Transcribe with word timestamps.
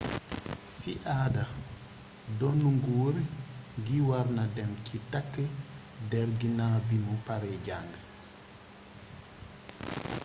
si 0.77 0.91
aada 1.19 1.43
donnu 2.39 2.69
nguur 2.77 3.15
gi 3.85 3.99
warna 4.09 4.43
dem 4.55 4.71
si 4.87 4.97
tak 5.13 5.29
der 6.11 6.29
ginaw 6.41 6.75
bi 6.87 6.97
mu 7.05 7.15
pare 7.27 7.53
jang 7.67 7.91